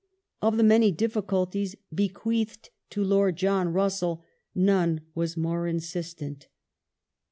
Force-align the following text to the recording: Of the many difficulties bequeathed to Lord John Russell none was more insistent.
Of 0.41 0.57
the 0.57 0.63
many 0.63 0.91
difficulties 0.91 1.75
bequeathed 1.93 2.71
to 2.89 3.03
Lord 3.03 3.35
John 3.35 3.69
Russell 3.71 4.23
none 4.55 5.01
was 5.13 5.37
more 5.37 5.67
insistent. 5.67 6.47